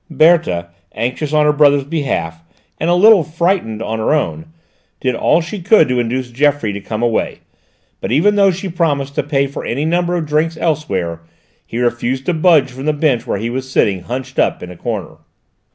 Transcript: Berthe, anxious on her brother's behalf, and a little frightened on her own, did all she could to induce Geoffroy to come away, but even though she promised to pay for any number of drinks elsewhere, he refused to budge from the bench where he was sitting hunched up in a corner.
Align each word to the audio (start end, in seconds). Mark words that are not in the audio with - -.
Berthe, 0.09 0.65
anxious 0.95 1.31
on 1.31 1.45
her 1.45 1.53
brother's 1.53 1.83
behalf, 1.83 2.41
and 2.79 2.89
a 2.89 2.95
little 2.95 3.23
frightened 3.23 3.83
on 3.83 3.99
her 3.99 4.15
own, 4.15 4.45
did 4.99 5.13
all 5.13 5.41
she 5.41 5.61
could 5.61 5.87
to 5.87 5.99
induce 5.99 6.31
Geoffroy 6.31 6.71
to 6.71 6.81
come 6.81 7.03
away, 7.03 7.41
but 7.99 8.11
even 8.11 8.33
though 8.35 8.49
she 8.49 8.67
promised 8.67 9.13
to 9.13 9.21
pay 9.21 9.45
for 9.45 9.63
any 9.63 9.85
number 9.85 10.15
of 10.15 10.25
drinks 10.25 10.57
elsewhere, 10.57 11.21
he 11.67 11.77
refused 11.77 12.25
to 12.25 12.33
budge 12.33 12.71
from 12.71 12.85
the 12.85 12.93
bench 12.93 13.27
where 13.27 13.37
he 13.37 13.51
was 13.51 13.69
sitting 13.71 14.01
hunched 14.01 14.39
up 14.39 14.63
in 14.63 14.71
a 14.71 14.75
corner. 14.75 15.17